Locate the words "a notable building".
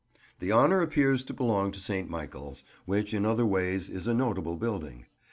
4.07-5.05